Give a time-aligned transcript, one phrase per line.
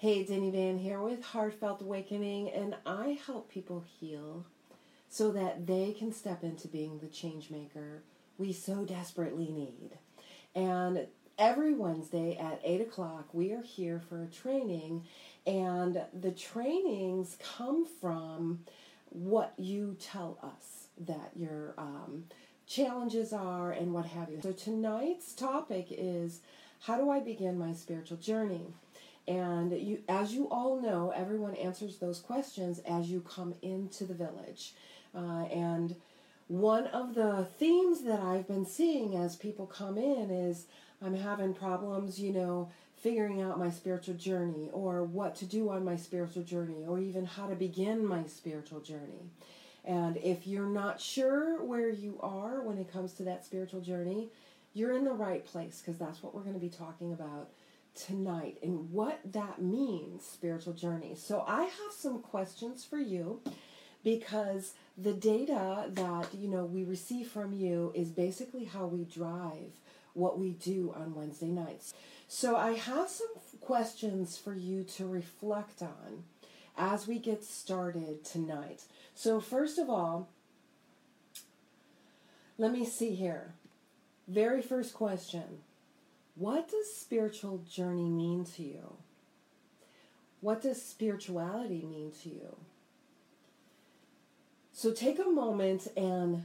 [0.00, 4.46] Hey, Denny Van here with Heartfelt Awakening, and I help people heal
[5.08, 8.04] so that they can step into being the change maker
[8.38, 9.98] we so desperately need.
[10.54, 15.02] And every Wednesday at 8 o'clock, we are here for a training,
[15.44, 18.60] and the trainings come from
[19.08, 22.26] what you tell us that your um,
[22.68, 24.38] challenges are and what have you.
[24.44, 26.38] So tonight's topic is
[26.82, 28.74] how do I begin my spiritual journey?
[29.28, 34.14] And you, as you all know, everyone answers those questions as you come into the
[34.14, 34.72] village.
[35.14, 35.94] Uh, and
[36.46, 40.64] one of the themes that I've been seeing as people come in is
[41.02, 42.70] I'm having problems, you know,
[43.02, 47.26] figuring out my spiritual journey or what to do on my spiritual journey or even
[47.26, 49.30] how to begin my spiritual journey.
[49.84, 54.30] And if you're not sure where you are when it comes to that spiritual journey,
[54.72, 57.50] you're in the right place because that's what we're going to be talking about
[58.06, 61.14] tonight and what that means, spiritual journey.
[61.16, 63.40] So I have some questions for you
[64.04, 69.72] because the data that you know we receive from you is basically how we drive
[70.14, 71.94] what we do on Wednesday nights.
[72.26, 73.28] So I have some
[73.60, 76.24] questions for you to reflect on
[76.76, 78.82] as we get started tonight.
[79.14, 80.28] So first of all,
[82.56, 83.54] let me see here.
[84.26, 85.60] Very first question.
[86.38, 88.94] What does spiritual journey mean to you?
[90.40, 92.56] What does spirituality mean to you?
[94.72, 96.44] So take a moment and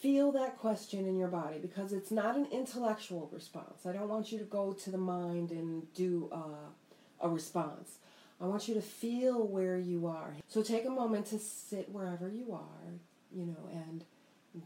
[0.00, 3.84] feel that question in your body because it's not an intellectual response.
[3.84, 7.98] I don't want you to go to the mind and do a, a response.
[8.40, 10.36] I want you to feel where you are.
[10.46, 12.94] So take a moment to sit wherever you are,
[13.30, 14.04] you know, and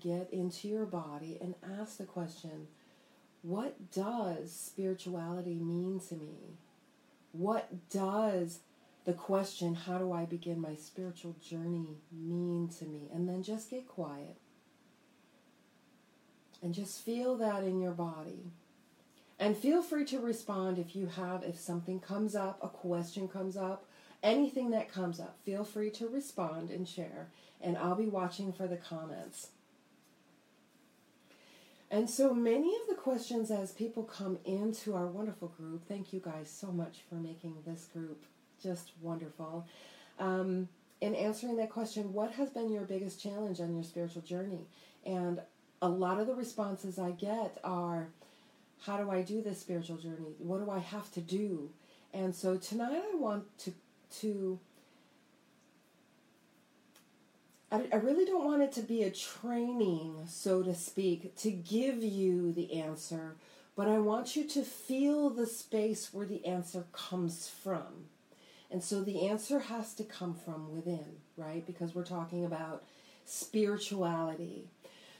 [0.00, 2.68] get into your body and ask the question
[3.42, 6.56] what does spirituality mean to me?
[7.32, 8.60] What does
[9.04, 13.08] the question, how do I begin my spiritual journey, mean to me?
[13.12, 14.36] And then just get quiet.
[16.62, 18.52] And just feel that in your body.
[19.40, 23.56] And feel free to respond if you have, if something comes up, a question comes
[23.56, 23.86] up,
[24.22, 27.30] anything that comes up, feel free to respond and share.
[27.60, 29.48] And I'll be watching for the comments.
[31.92, 36.20] And so many of the questions as people come into our wonderful group, thank you
[36.20, 38.24] guys so much for making this group
[38.62, 39.66] just wonderful.
[40.18, 40.68] Um,
[41.02, 44.66] in answering that question, what has been your biggest challenge on your spiritual journey?
[45.04, 45.42] And
[45.82, 48.08] a lot of the responses I get are,
[48.80, 50.34] how do I do this spiritual journey?
[50.38, 51.68] What do I have to do?
[52.14, 53.74] And so tonight I want to
[54.20, 54.58] to
[57.72, 62.52] I, really don't want it to be a training, so to speak, to give you
[62.52, 63.36] the answer,
[63.74, 68.08] but I want you to feel the space where the answer comes from.
[68.70, 71.64] And so the answer has to come from within, right?
[71.66, 72.84] Because we're talking about
[73.24, 74.68] spirituality.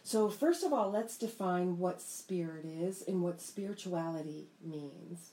[0.05, 5.31] So, first of all, let's define what spirit is and what spirituality means.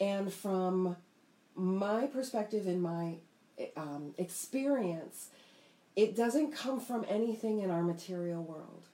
[0.00, 0.96] And from
[1.54, 3.16] my perspective and my
[3.76, 5.28] um, experience,
[5.94, 8.88] it doesn't come from anything in our material world.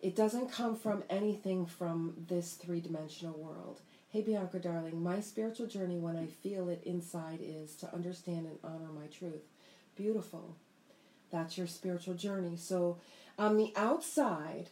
[0.00, 3.80] It doesn't come from anything from this three dimensional world.
[4.10, 8.58] Hey, Bianca, darling, my spiritual journey when I feel it inside is to understand and
[8.62, 9.42] honor my truth.
[9.96, 10.56] Beautiful.
[11.30, 12.56] That's your spiritual journey.
[12.56, 12.98] So,
[13.38, 14.70] on the outside,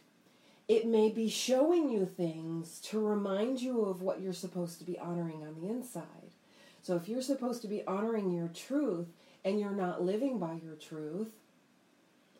[0.67, 4.97] it may be showing you things to remind you of what you're supposed to be
[4.97, 6.31] honoring on the inside.
[6.81, 9.07] So, if you're supposed to be honoring your truth
[9.43, 11.33] and you're not living by your truth,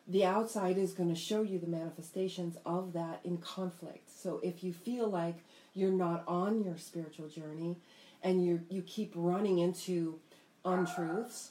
[0.08, 4.10] the outside is going to show you the manifestations of that in conflict.
[4.10, 5.38] So if you feel like
[5.74, 7.78] you're not on your spiritual journey
[8.22, 10.20] and you you keep running into
[10.64, 11.50] untruths,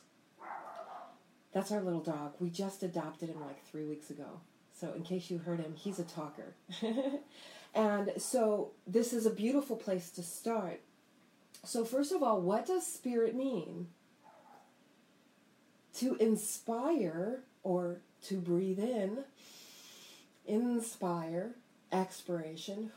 [1.53, 2.33] that's our little dog.
[2.39, 4.41] We just adopted him like 3 weeks ago.
[4.79, 6.55] So in case you heard him, he's a talker.
[7.73, 10.81] and so this is a beautiful place to start.
[11.63, 13.87] So first of all, what does spirit mean?
[15.99, 19.19] To inspire or to breathe in,
[20.45, 21.55] inspire,
[21.91, 22.91] expiration,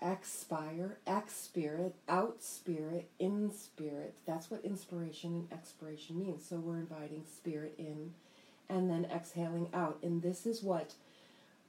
[0.00, 4.14] expire, ex spirit, out spirit, in spirit.
[4.26, 6.44] That's what inspiration and expiration means.
[6.48, 8.12] So we're inviting spirit in
[8.68, 9.98] and then exhaling out.
[10.02, 10.94] And this is what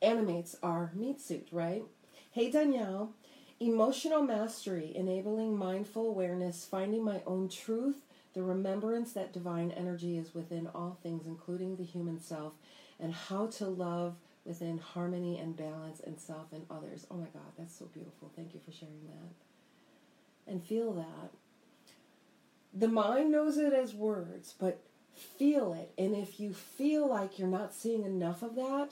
[0.01, 1.83] animates our meat suit, right?
[2.31, 3.13] Hey, Danielle.
[3.61, 7.97] Emotional mastery, enabling mindful awareness, finding my own truth,
[8.33, 12.53] the remembrance that divine energy is within all things, including the human self,
[12.99, 14.15] and how to love
[14.45, 17.05] within harmony and balance and self and others.
[17.11, 18.31] Oh my God, that's so beautiful.
[18.35, 20.51] Thank you for sharing that.
[20.51, 21.31] And feel that.
[22.73, 24.81] the mind knows it as words, but
[25.15, 25.91] feel it.
[25.97, 28.91] And if you feel like you're not seeing enough of that,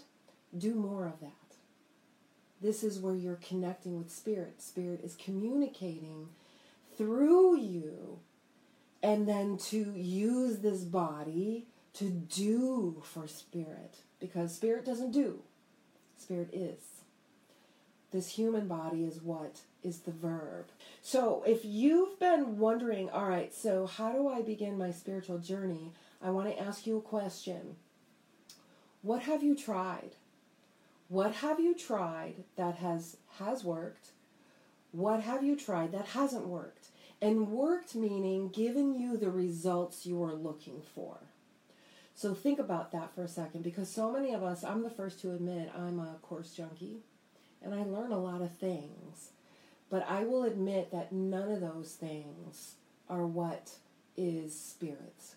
[0.58, 1.32] do more of that.
[2.62, 4.62] This is where you're connecting with spirit.
[4.62, 6.30] Spirit is communicating
[6.98, 8.20] through you
[9.04, 15.40] and then to use this body to do for spirit because spirit doesn't do.
[16.18, 16.80] Spirit is.
[18.12, 20.68] This human body is what is the verb.
[21.02, 25.92] So if you've been wondering all right so how do i begin my spiritual journey?
[26.22, 27.76] I want to ask you a question.
[29.02, 30.12] What have you tried?
[31.10, 34.12] What have you tried that has has worked?
[34.92, 36.88] What have you tried that hasn't worked?
[37.22, 41.18] And worked meaning given you the results you are looking for.
[42.18, 45.22] So think about that for a second because so many of us, I'm the first
[45.22, 47.02] to admit I'm a course junkie
[47.62, 49.30] and I learn a lot of things.
[49.92, 52.74] But I will admit that none of those things
[53.08, 53.74] are what
[54.18, 55.36] is spirit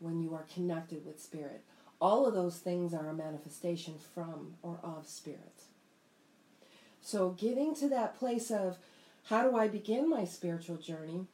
[0.00, 1.62] when you are connected with spirit.
[2.00, 5.64] All of those things are a manifestation from or of spirit.
[7.02, 8.78] So getting to that place of
[9.24, 11.26] how do I begin my spiritual journey?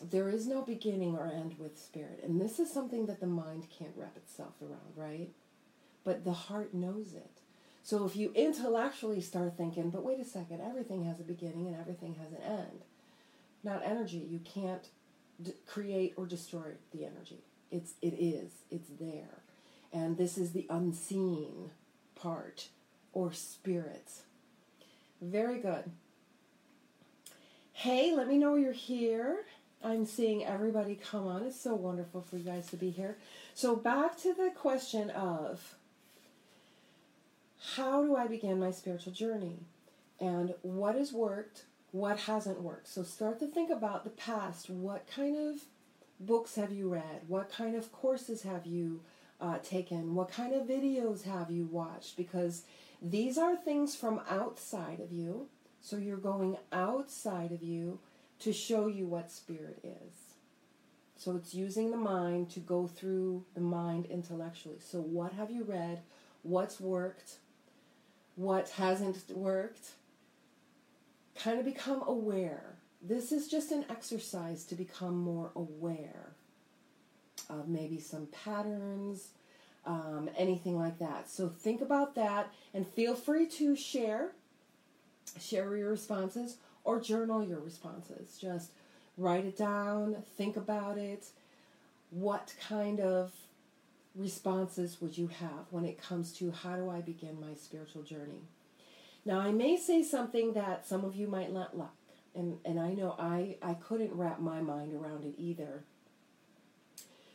[0.00, 2.20] There is no beginning or end with spirit.
[2.24, 5.30] And this is something that the mind can't wrap itself around, right?
[6.04, 7.40] But the heart knows it.
[7.82, 11.76] So if you intellectually start thinking, but wait a second, everything has a beginning and
[11.76, 12.84] everything has an end.
[13.62, 14.18] Not energy.
[14.18, 14.88] You can't
[15.42, 17.44] d- create or destroy the energy.
[17.70, 18.52] It's it is.
[18.70, 19.42] It's there.
[19.92, 21.70] And this is the unseen
[22.14, 22.68] part
[23.12, 24.10] or spirit.
[25.20, 25.90] Very good.
[27.72, 29.44] Hey, let me know you're here.
[29.82, 31.42] I'm seeing everybody come on.
[31.42, 33.16] It's so wonderful for you guys to be here.
[33.54, 35.76] So, back to the question of
[37.76, 39.60] how do I begin my spiritual journey?
[40.20, 42.88] And what has worked, what hasn't worked?
[42.88, 44.68] So, start to think about the past.
[44.68, 45.62] What kind of
[46.18, 47.22] books have you read?
[47.26, 49.00] What kind of courses have you
[49.40, 50.14] uh, taken?
[50.14, 52.18] What kind of videos have you watched?
[52.18, 52.64] Because
[53.00, 55.48] these are things from outside of you
[55.80, 57.98] so you're going outside of you
[58.40, 60.30] to show you what spirit is.
[61.16, 64.78] So it's using the mind to go through the mind intellectually.
[64.80, 66.00] So what have you read?
[66.42, 67.36] What's worked?
[68.36, 69.90] What hasn't worked?
[71.34, 72.76] Kind of become aware.
[73.02, 76.32] This is just an exercise to become more aware
[77.50, 79.28] of maybe some patterns,
[79.84, 81.28] um, anything like that.
[81.28, 84.32] So think about that and feel free to share
[85.38, 86.56] share your responses
[86.90, 88.36] or journal your responses.
[88.36, 88.72] Just
[89.16, 91.26] write it down, think about it.
[92.10, 93.32] What kind of
[94.16, 98.42] responses would you have when it comes to how do I begin my spiritual journey?
[99.24, 101.88] Now, I may say something that some of you might not like,
[102.34, 105.84] and, and I know I, I couldn't wrap my mind around it either.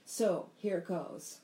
[0.04, 1.40] So, here it goes.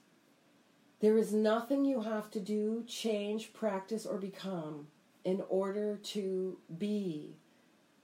[1.00, 4.88] There is nothing you have to do, change, practice, or become
[5.24, 7.36] in order to be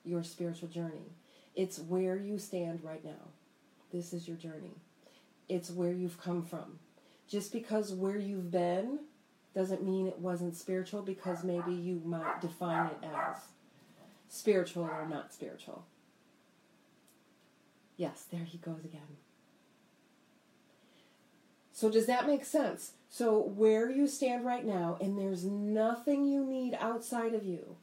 [0.08, 1.12] your spiritual journey.
[1.56, 3.32] It's where you stand right now.
[3.92, 4.76] This is your journey.
[5.50, 6.80] It's where you've come from.
[7.28, 9.00] Just because where you've been
[9.56, 13.38] doesn't mean it wasn't spiritual because maybe you might define it as
[14.30, 15.86] spiritual or not spiritual.
[17.98, 19.18] Yes, there he goes again.
[21.72, 22.94] So, does that make sense?
[23.10, 27.76] So, where you stand right now, and there's nothing you need outside of you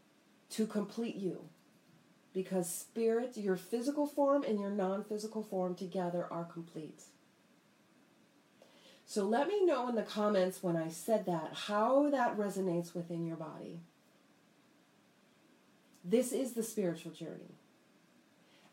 [0.50, 1.45] to complete you.
[2.35, 7.03] Because spirit, your physical form and your non physical form together are complete.
[9.07, 13.25] So, let me know in the comments when I said that how that resonates within
[13.25, 13.81] your body.
[16.05, 17.55] This is the spiritual journey.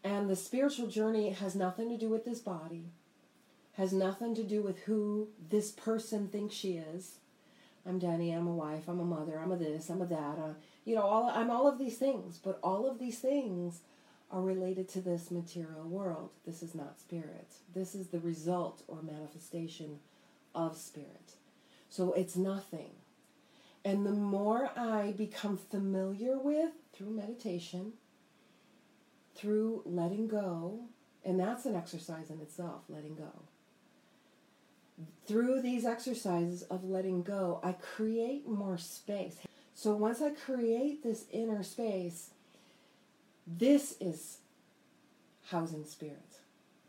[0.03, 2.88] And the spiritual journey has nothing to do with this body
[3.74, 7.15] has nothing to do with who this person thinks she is.
[7.86, 10.38] I'm Danny, I'm a wife, I'm a mother, I'm a this, I'm a that.
[10.38, 10.53] Uh,
[10.85, 13.81] you know, all I'm all of these things, but all of these things
[14.31, 16.29] are related to this material world.
[16.45, 17.53] This is not spirit.
[17.73, 20.00] This is the result or manifestation
[20.55, 21.33] of spirit.
[21.89, 22.91] So it's nothing.
[23.83, 27.93] And the more I become familiar with through meditation,
[29.35, 30.85] through letting go,
[31.25, 33.31] and that's an exercise in itself, letting go
[35.25, 39.38] through these exercises of letting go, I create more space.
[39.73, 42.31] So once I create this inner space,
[43.47, 44.37] this is
[45.49, 46.39] housing spirit.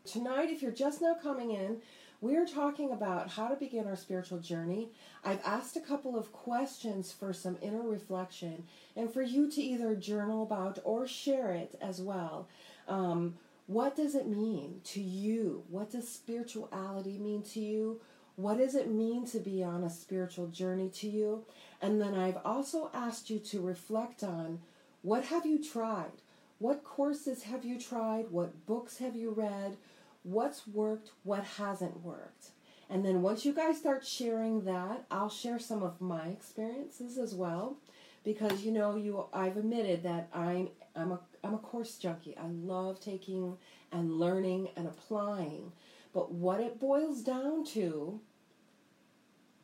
[0.05, 1.77] Tonight, if you're just now coming in,
[2.21, 4.89] we are talking about how to begin our spiritual journey.
[5.25, 8.63] I've asked a couple of questions for some inner reflection
[8.95, 12.47] and for you to either journal about or share it as well.
[12.87, 13.35] Um,
[13.67, 15.63] What does it mean to you?
[15.69, 18.01] What does spirituality mean to you?
[18.35, 21.45] What does it mean to be on a spiritual journey to you?
[21.81, 24.59] And then I've also asked you to reflect on
[25.01, 26.11] what have you tried?
[26.59, 28.31] What courses have you tried?
[28.31, 29.77] What books have you read?
[30.23, 31.11] What's worked?
[31.23, 32.51] What hasn't worked?
[32.89, 37.35] And then once you guys start sharing that, I'll share some of my experiences as
[37.35, 37.77] well
[38.23, 42.37] because you know you I've admitted that I'm I'm a I'm a course junkie.
[42.37, 43.57] I love taking
[43.91, 45.71] and learning and applying.
[46.13, 48.21] But what it boils down to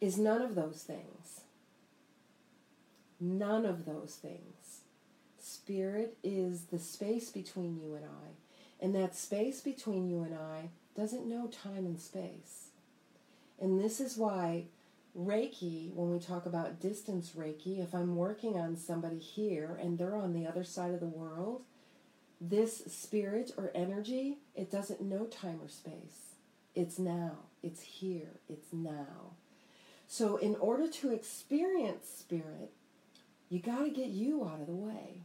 [0.02, 1.42] is none of those things.
[3.20, 4.82] None of those things.
[5.38, 8.84] Spirit is the space between you and I.
[8.84, 12.70] And that space between you and I doesn't know time and space.
[13.60, 14.66] And this is why
[15.18, 20.16] Reiki, when we talk about distance Reiki, if I'm working on somebody here and they're
[20.16, 21.64] on the other side of the world,
[22.40, 26.29] this spirit or energy, it doesn't know time or space.
[26.80, 27.32] It's now,
[27.62, 29.34] it's here, it's now.
[30.08, 32.72] So, in order to experience spirit,
[33.50, 35.24] you got to get you out of the way.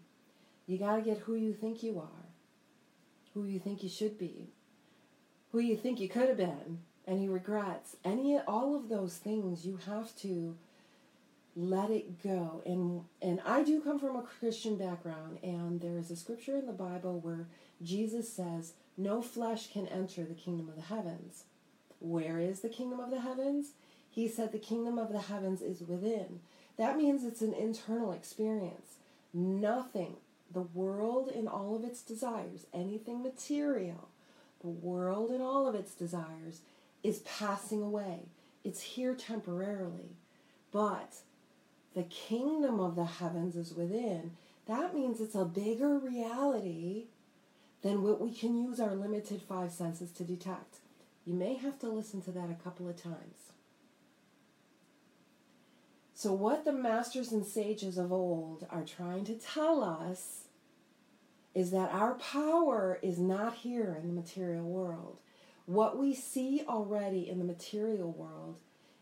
[0.67, 2.27] You got to get who you think you are,
[3.35, 4.49] who you think you should be,
[5.53, 9.79] who you think you could have been, any regrets, any all of those things you
[9.87, 10.57] have to
[11.55, 12.63] let it go.
[12.67, 16.67] And and I do come from a Christian background and there is a scripture in
[16.67, 17.47] the Bible where
[17.81, 21.45] Jesus says, "No flesh can enter the kingdom of the heavens."
[22.01, 23.73] Where is the kingdom of the heavens?
[24.11, 26.41] He said the kingdom of the heavens is within.
[26.77, 28.99] That means it's an internal experience.
[29.33, 30.17] Nothing,
[30.53, 34.09] the world in all of its desires, anything material,
[34.61, 36.61] the world in all of its desires
[37.03, 38.29] is passing away.
[38.63, 40.17] It's here temporarily.
[40.71, 41.21] But
[41.95, 44.37] the kingdom of the heavens is within.
[44.67, 47.07] That means it's a bigger reality
[47.85, 50.79] than what we can use our limited five senses to detect.
[51.27, 53.53] You may have to listen to that a couple of times.
[56.15, 60.45] So, what the masters and sages of old are trying to tell us
[61.55, 65.19] is that our power is not here in the material world.
[65.67, 68.57] What we see already in the material world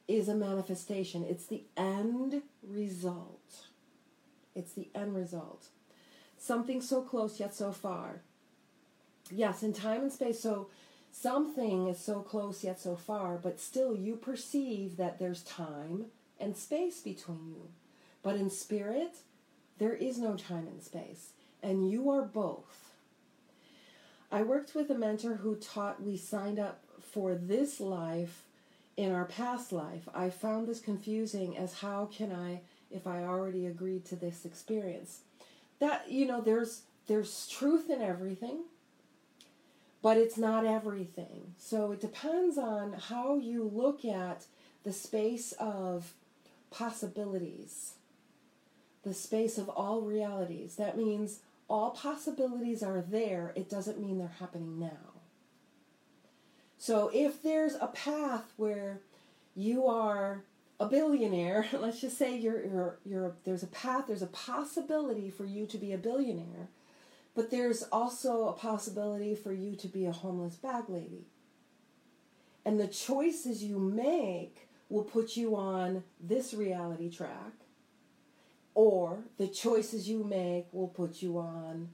[0.08, 3.66] is a manifestation, it's the end result.
[4.56, 5.66] It's the end result.
[6.36, 8.22] Something so close yet so far.
[9.30, 10.68] Yes, in time and space, so
[11.10, 16.06] something is so close yet so far, but still you perceive that there's time
[16.40, 17.68] and space between you.
[18.22, 19.16] But in spirit,
[19.78, 21.30] there is no time and space,
[21.62, 22.90] and you are both.
[24.30, 28.44] I worked with a mentor who taught we signed up for this life
[28.96, 30.08] in our past life.
[30.14, 32.60] I found this confusing as how can I
[32.90, 35.20] if I already agreed to this experience.
[35.80, 38.60] That you know there's there's truth in everything,
[40.02, 41.54] but it's not everything.
[41.56, 44.44] So it depends on how you look at
[44.82, 46.12] the space of
[46.70, 47.92] possibilities,
[49.04, 50.74] the space of all realities.
[50.74, 55.12] That means all possibilities are there, it doesn't mean they're happening now.
[56.78, 59.00] So if there's a path where
[59.54, 60.42] you are
[60.80, 65.44] a billionaire, let's just say you're, you're, you're, there's a path, there's a possibility for
[65.44, 66.68] you to be a billionaire,
[67.34, 71.26] but there's also a possibility for you to be a homeless bag lady.
[72.64, 77.52] And the choices you make will put you on this reality track
[78.74, 81.88] or the choices you make will put you on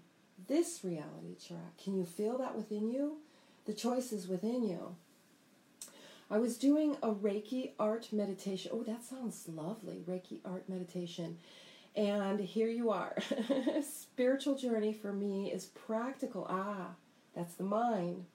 [0.46, 1.76] this reality track.
[1.82, 3.18] Can you feel that within you?
[3.66, 4.96] The choice is within you.
[6.30, 8.70] I was doing a Reiki art meditation.
[8.74, 10.02] Oh, that sounds lovely.
[10.06, 11.38] Reiki art meditation.
[11.96, 13.16] And here you are.
[13.82, 16.46] Spiritual journey for me is practical.
[16.48, 16.90] Ah,
[17.34, 18.26] that's the mind.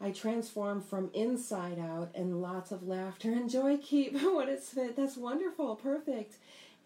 [0.00, 4.96] I transform from inside out and lots of laughter and joy keep when it's fit.
[4.96, 5.76] That's wonderful.
[5.76, 6.36] Perfect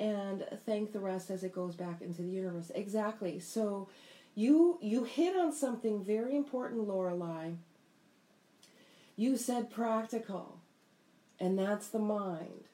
[0.02, 2.72] and thank the rest as it goes back into the universe.
[2.74, 3.38] Exactly.
[3.38, 3.88] So
[4.34, 7.50] you you hit on something very important, Lorelei.
[9.16, 10.58] You said practical,
[11.38, 12.64] and that's the mind.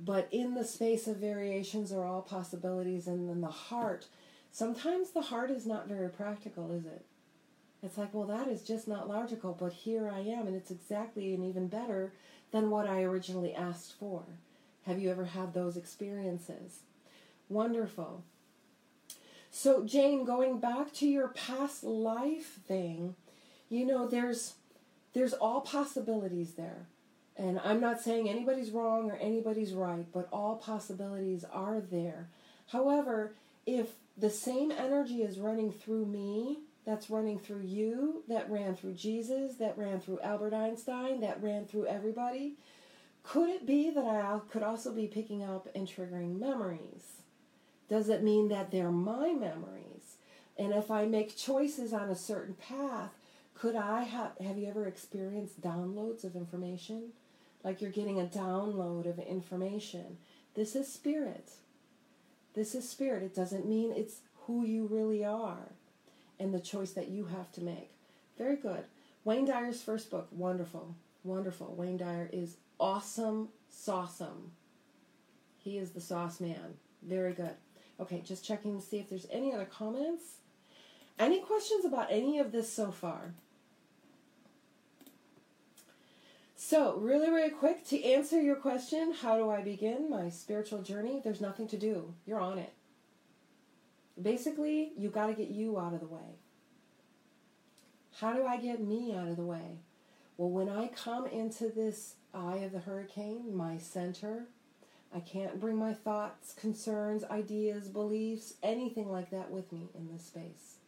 [0.00, 4.06] But in the space of variations are all possibilities, and then the heart.
[4.50, 7.04] Sometimes the heart is not very practical, is it?
[7.82, 11.34] It's like, well, that is just not logical, but here I am, and it's exactly
[11.34, 12.12] and even better
[12.50, 14.22] than what I originally asked for.
[14.86, 16.80] Have you ever had those experiences?
[17.48, 18.24] Wonderful.
[19.50, 23.16] So, Jane, going back to your past life thing,
[23.68, 24.54] you know, there's
[25.12, 26.86] there's all possibilities there.
[27.36, 32.28] And I'm not saying anybody's wrong or anybody's right, but all possibilities are there.
[32.68, 33.34] However,
[33.66, 38.92] if the same energy is running through me that's running through you, that ran through
[38.92, 42.54] Jesus, that ran through Albert Einstein, that ran through everybody?
[43.22, 47.22] Could it be that I could also be picking up and triggering memories?
[47.88, 50.16] Does it mean that they're my memories?
[50.58, 53.10] And if I make choices on a certain path,
[53.54, 57.12] could I have have you ever experienced downloads of information?
[57.64, 60.18] Like you're getting a download of information.
[60.54, 61.50] This is spirit.
[62.54, 63.22] This is spirit.
[63.22, 65.72] It doesn't mean it's who you really are
[66.38, 67.90] and the choice that you have to make.
[68.36, 68.84] Very good.
[69.24, 70.94] Wayne Dyer's first book, wonderful.
[71.24, 71.74] Wonderful.
[71.74, 74.50] Wayne Dyer is awesome, sauceum.
[75.56, 76.74] He is the sauce man.
[77.02, 77.54] Very good.
[77.98, 80.24] Okay, just checking to see if there's any other comments.
[81.18, 83.34] Any questions about any of this so far?
[86.74, 91.20] So, really, really quick to answer your question how do I begin my spiritual journey?
[91.22, 92.72] There's nothing to do, you're on it.
[94.20, 96.40] Basically, you got to get you out of the way.
[98.18, 99.78] How do I get me out of the way?
[100.36, 104.46] Well, when I come into this eye of the hurricane, my center,
[105.14, 110.24] I can't bring my thoughts, concerns, ideas, beliefs, anything like that with me in this
[110.24, 110.78] space.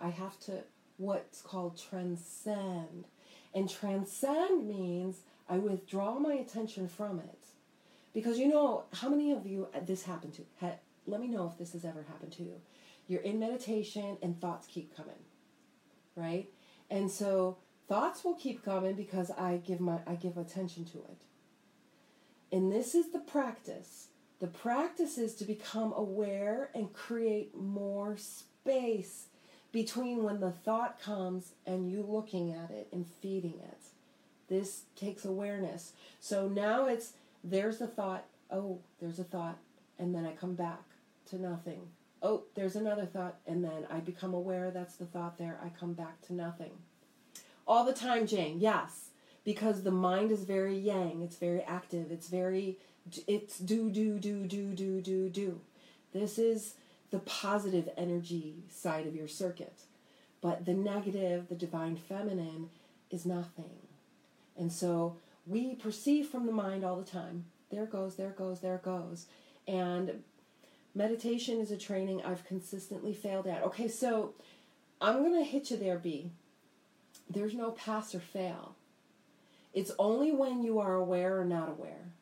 [0.00, 0.62] I have to
[0.96, 3.04] what's called transcend.
[3.54, 7.38] And transcend means I withdraw my attention from it.
[8.12, 10.42] Because you know, how many of you uh, this happened to?
[11.06, 12.60] let me know if this has ever happened to you.
[13.08, 15.18] You're in meditation and thoughts keep coming,
[16.14, 16.48] right?
[16.88, 17.56] And so
[17.88, 21.22] thoughts will keep coming because I give my I give attention to it.
[22.52, 24.08] And this is the practice.
[24.40, 29.26] The practice is to become aware and create more space
[29.72, 33.78] between when the thought comes and you looking at it and feeding it.
[34.48, 35.92] This takes awareness.
[36.18, 37.12] So now it's
[37.44, 39.58] there's a thought, oh, there's a thought,
[39.98, 40.82] and then I come back
[41.30, 41.80] to nothing.
[42.22, 45.58] Oh, there's another thought, and then I become aware that's the thought there.
[45.64, 46.72] I come back to nothing.
[47.66, 49.10] All the time, Jane, yes,
[49.44, 52.78] because the mind is very yang, it's very active, it's very,
[53.26, 55.60] it's do, do, do, do, do, do, do.
[56.12, 56.74] This is
[57.10, 59.80] the positive energy side of your circuit.
[60.40, 62.70] But the negative, the divine feminine,
[63.10, 63.78] is nothing.
[64.56, 67.46] And so we perceive from the mind all the time.
[67.70, 69.26] There goes, there goes, there goes.
[69.66, 70.22] And
[70.94, 73.62] meditation is a training I've consistently failed at.
[73.64, 74.34] Okay, so
[75.00, 76.30] I'm going to hit you there, B.
[77.28, 78.74] There's no pass or fail.
[79.72, 82.12] It's only when you are aware or not aware.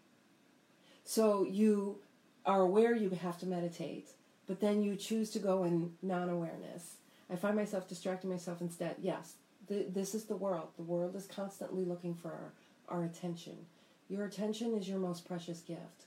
[1.05, 1.99] So you
[2.45, 4.09] are aware you have to meditate,
[4.49, 6.97] but then you choose to go in non awareness.
[7.31, 8.97] I find myself distracting myself instead.
[9.01, 9.35] Yes,
[9.69, 10.69] th- this is the world.
[10.77, 12.53] The world is constantly looking for our,
[12.89, 13.67] our attention.
[14.09, 16.07] Your attention is your most precious gift.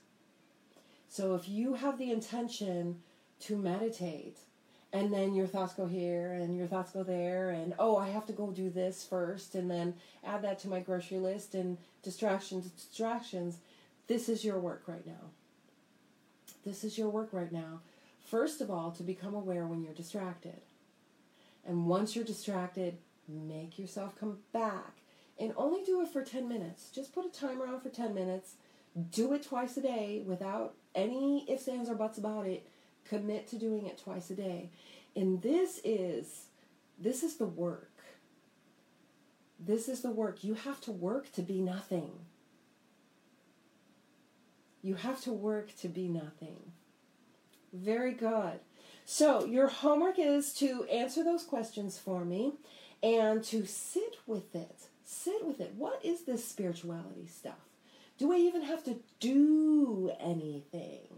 [1.08, 3.00] So if you have the intention
[3.40, 4.38] to meditate,
[4.92, 8.26] and then your thoughts go here and your thoughts go there and oh i have
[8.26, 12.70] to go do this first and then add that to my grocery list and distractions
[12.72, 13.58] distractions
[14.06, 15.30] this is your work right now
[16.64, 17.80] this is your work right now
[18.32, 20.60] first of all to become aware when you're distracted
[21.64, 22.96] and once you're distracted
[23.28, 24.96] make yourself come back
[25.38, 28.54] and only do it for 10 minutes just put a timer on for 10 minutes
[29.10, 32.68] do it twice a day without any ifs, ands, or buts about it.
[33.08, 34.70] Commit to doing it twice a day.
[35.16, 36.46] And this is
[36.98, 37.90] this is the work.
[39.58, 40.44] This is the work.
[40.44, 42.10] You have to work to be nothing.
[44.82, 46.72] You have to work to be nothing.
[47.72, 48.60] Very good.
[49.04, 52.52] So, your homework is to answer those questions for me
[53.02, 54.88] and to sit with it.
[55.04, 55.74] Sit with it.
[55.76, 57.68] What is this spirituality stuff?
[58.18, 61.08] Do I even have to do anything?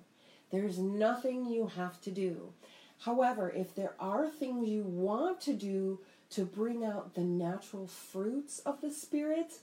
[0.51, 2.53] There's nothing you have to do.
[3.01, 8.61] However, if there are things you want to do to bring out the natural fruits
[8.61, 9.59] of the Spirit,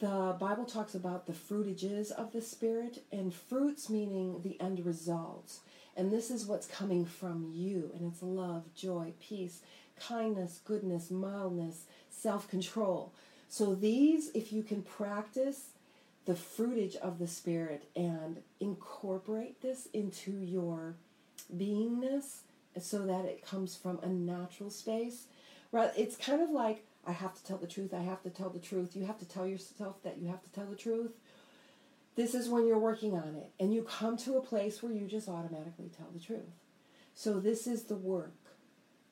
[0.00, 5.60] the Bible talks about the fruitages of the Spirit, and fruits meaning the end results.
[5.96, 9.60] And this is what's coming from you, and it's love, joy, peace,
[9.98, 13.12] kindness, goodness, mildness, self control.
[13.48, 15.68] So, these, if you can practice
[16.24, 20.94] the fruitage of the Spirit and incorporate this into your
[21.54, 22.38] beingness
[22.80, 25.26] so that it comes from a natural space.
[25.96, 28.58] It's kind of like I have to tell the truth, I have to tell the
[28.58, 28.96] truth.
[28.96, 31.12] You have to tell yourself that you have to tell the truth.
[32.16, 35.06] This is when you're working on it and you come to a place where you
[35.06, 36.42] just automatically tell the truth.
[37.14, 38.34] So this is the work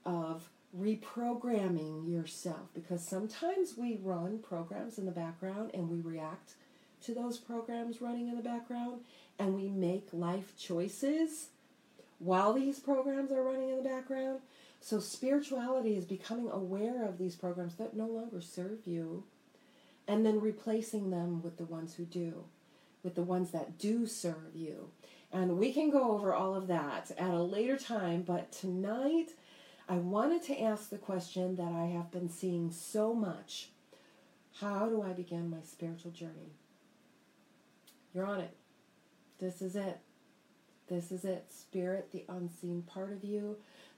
[0.04, 6.54] of reprogramming yourself because sometimes we run programs in the background and we react
[7.02, 9.00] to those programs running in the background
[9.38, 11.48] and we make life choices
[12.18, 14.38] while these programs are running in the background.
[14.80, 19.24] So spirituality is becoming aware of these programs that no longer serve you
[20.08, 22.44] and then replacing them with the ones who do,
[23.02, 24.90] with the ones that do serve you.
[25.32, 29.30] And we can go over all of that at a later time, but tonight
[29.88, 33.70] I wanted to ask the question that I have been seeing so much
[34.60, 36.52] How do I begin my spiritual journey?
[38.12, 38.54] You're on it.
[39.38, 39.98] This is it.
[40.88, 41.46] This is it.
[41.50, 43.56] Spirit, the unseen part of you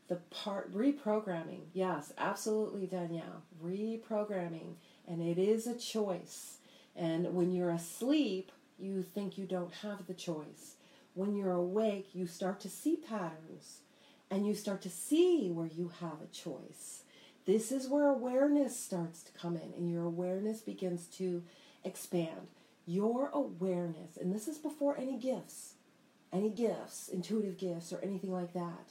[0.09, 4.75] the part reprogramming yes absolutely danielle reprogramming
[5.09, 6.59] and it is a choice
[6.95, 10.77] and when you're asleep you think you don't have the choice.
[11.15, 13.81] When you're awake you start to see patterns
[14.31, 17.03] and you start to see where you have a choice.
[17.47, 21.43] This is where awareness starts to come in and your awareness begins to
[21.85, 22.49] expand.
[22.87, 25.75] Your awareness and this is before any gifts
[26.35, 28.91] any gifts intuitive gifts or anything like that.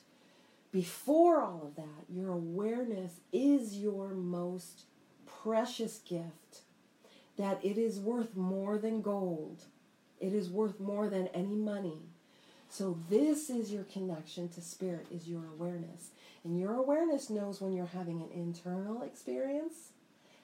[0.72, 4.86] Before all of that, your awareness is your most
[5.44, 6.62] precious gift,
[7.38, 9.66] that it is worth more than gold.
[10.24, 11.98] It is worth more than any money.
[12.70, 16.12] So this is your connection to spirit, is your awareness.
[16.46, 19.90] And your awareness knows when you're having an internal experience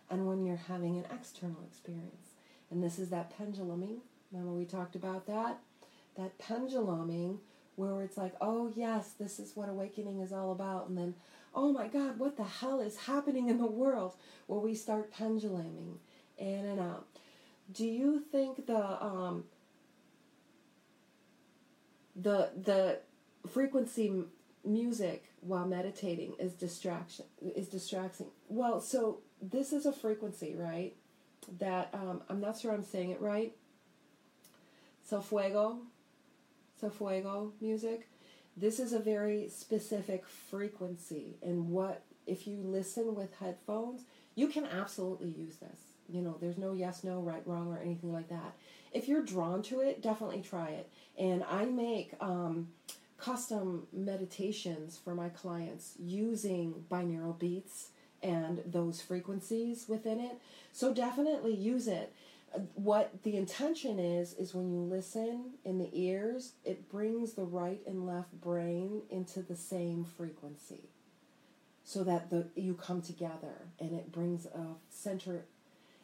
[0.09, 2.33] and when you're having an external experience.
[2.69, 4.01] And this is that penduluming.
[4.33, 5.59] Remember we talked about that?
[6.17, 7.39] That penduluming
[7.77, 10.89] where it's like, oh, yes, this is what awakening is all about.
[10.89, 11.15] And then,
[11.55, 14.15] oh my God, what the hell is happening in the world?
[14.47, 15.99] Where we start penduluming
[16.37, 17.05] in and out.
[17.71, 19.45] Do you think the um,
[22.21, 22.99] the the
[23.49, 24.23] frequency
[24.65, 28.27] music while meditating is distraction is distracting?
[28.47, 30.95] Well, so this is a frequency, right?
[31.59, 33.55] That um, I'm not sure I'm saying it right.
[35.03, 35.79] So fuego,
[36.79, 38.07] so fuego music.
[38.55, 44.03] This is a very specific frequency, and what if you listen with headphones,
[44.35, 45.88] you can absolutely use this.
[46.11, 48.55] You know, there's no yes, no, right, wrong, or anything like that.
[48.91, 50.89] If you're drawn to it, definitely try it.
[51.17, 52.69] And I make um,
[53.17, 57.89] custom meditations for my clients using binaural beats
[58.21, 60.39] and those frequencies within it.
[60.73, 62.13] So definitely use it
[62.75, 67.81] what the intention is is when you listen in the ears it brings the right
[67.85, 70.89] and left brain into the same frequency
[71.83, 75.45] so that the you come together and it brings a center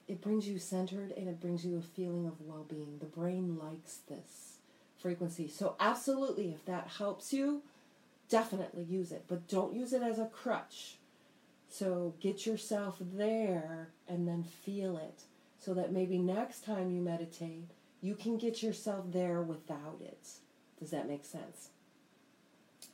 [0.08, 4.00] it brings you centered and it brings you a feeling of well-being the brain likes
[4.10, 4.58] this
[4.98, 7.62] frequency so absolutely if that helps you
[8.30, 10.98] definitely use it but don't use it as a crutch
[11.70, 15.24] so get yourself there and then feel it
[15.65, 20.30] so that maybe next time you meditate, you can get yourself there without it.
[20.80, 21.70] Does that make sense?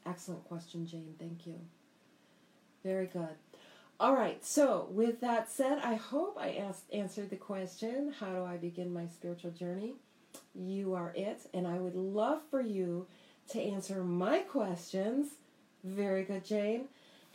[0.05, 1.15] Excellent question, Jane.
[1.19, 1.59] Thank you.
[2.83, 3.35] Very good.
[4.01, 8.43] All right, so with that said, I hope I asked, answered the question how do
[8.43, 9.93] I begin my spiritual journey?
[10.55, 13.05] You are it, and I would love for you
[13.49, 15.27] to answer my questions.
[15.83, 16.85] Very good, Jane.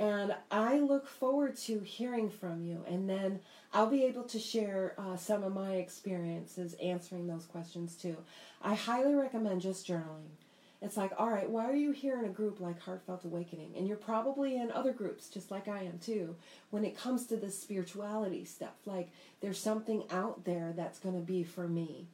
[0.00, 2.84] And I look forward to hearing from you.
[2.88, 3.38] And then
[3.72, 8.16] I'll be able to share uh, some of my experiences answering those questions too.
[8.60, 10.34] I highly recommend just journaling.
[10.82, 13.72] It's like, all right, why are you here in a group like Heartfelt Awakening?
[13.76, 16.36] And you're probably in other groups, just like I am too,
[16.70, 18.74] when it comes to this spirituality stuff.
[18.84, 19.08] Like,
[19.40, 22.06] there's something out there that's going to be for me.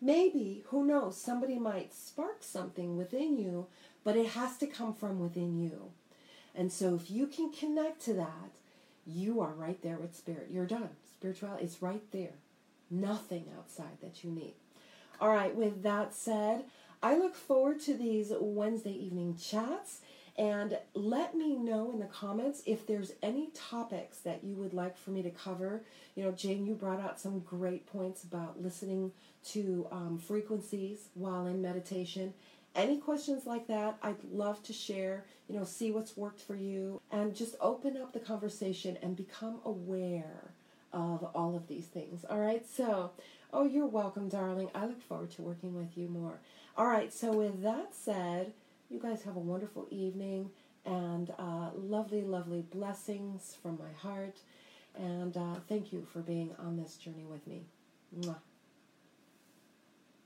[0.00, 3.66] Maybe, who knows, somebody might spark something within you,
[4.04, 5.90] but it has to come from within you.
[6.54, 8.52] And so if you can connect to that,
[9.06, 10.48] you are right there with spirit.
[10.50, 10.90] You're done.
[11.18, 12.34] Spirituality is right there.
[12.90, 14.54] Nothing outside that you need.
[15.20, 16.64] All right, with that said,
[17.06, 20.00] I look forward to these Wednesday evening chats.
[20.36, 24.98] And let me know in the comments if there's any topics that you would like
[24.98, 25.82] for me to cover.
[26.16, 29.12] You know, Jane, you brought out some great points about listening
[29.52, 32.34] to um, frequencies while in meditation
[32.74, 37.00] any questions like that, I'd love to share, you know, see what's worked for you
[37.10, 40.50] and just open up the conversation and become aware
[40.92, 42.24] of all of these things.
[42.28, 43.12] All right, so,
[43.52, 44.68] oh, you're welcome, darling.
[44.74, 46.38] I look forward to working with you more.
[46.78, 48.52] All right, so with that said,
[48.90, 50.50] you guys have a wonderful evening
[50.84, 54.36] and uh, lovely, lovely blessings from my heart.
[54.94, 57.62] And uh, thank you for being on this journey with me.
[58.14, 58.36] Mwah.